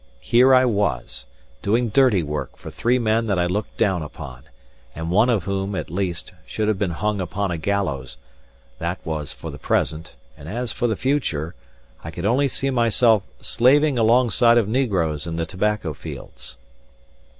Here 0.19 0.51
I 0.51 0.65
was, 0.65 1.27
doing 1.61 1.89
dirty 1.89 2.23
work 2.23 2.57
for 2.57 2.71
three 2.71 2.97
men 2.97 3.27
that 3.27 3.37
I 3.37 3.45
looked 3.45 3.77
down 3.77 4.01
upon, 4.01 4.45
and 4.95 5.11
one 5.11 5.29
of 5.29 5.43
whom, 5.43 5.75
at 5.75 5.91
least, 5.91 6.31
should 6.43 6.67
have 6.69 6.81
hung 6.81 7.21
upon 7.21 7.51
a 7.51 7.57
gallows; 7.59 8.17
that 8.79 8.97
was 9.05 9.31
for 9.31 9.51
the 9.51 9.59
present; 9.59 10.13
and 10.35 10.49
as 10.49 10.71
for 10.71 10.87
the 10.87 10.97
future, 10.97 11.53
I 12.03 12.09
could 12.09 12.25
only 12.25 12.47
see 12.47 12.71
myself 12.71 13.21
slaving 13.41 13.99
alongside 13.99 14.57
of 14.57 14.67
negroes 14.67 15.27
in 15.27 15.35
the 15.35 15.45
tobacco 15.45 15.93
fields. 15.93 16.57